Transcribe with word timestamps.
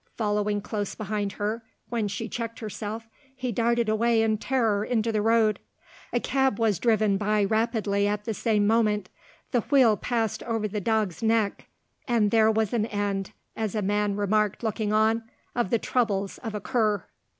Following 0.17 0.61
close 0.61 0.95
behind 0.95 1.33
her, 1.33 1.61
when 1.89 2.07
she 2.07 2.27
checked 2.27 2.57
herself, 2.57 3.07
he 3.35 3.51
darted 3.51 3.87
away 3.87 4.23
in 4.23 4.39
terror 4.39 4.83
into 4.83 5.11
the 5.11 5.21
road. 5.21 5.59
A 6.11 6.19
cab 6.19 6.57
was 6.59 6.79
driven 6.79 7.17
by 7.17 7.43
rapidly 7.45 8.07
at 8.07 8.25
the 8.25 8.33
same 8.33 8.65
moment. 8.65 9.09
The 9.51 9.61
wheel 9.61 9.95
passed 9.97 10.41
over 10.41 10.67
the 10.67 10.81
dog's 10.81 11.21
neck. 11.21 11.67
And 12.07 12.31
there 12.31 12.49
was 12.49 12.73
an 12.73 12.87
end, 12.87 13.29
as 13.55 13.75
a 13.75 13.83
man 13.83 14.15
remarked 14.15 14.63
looking 14.63 14.91
on, 14.91 15.23
of 15.53 15.69
the 15.69 15.77
troubles 15.77 16.39
of 16.39 16.55
a 16.55 16.59
cur. 16.59 17.05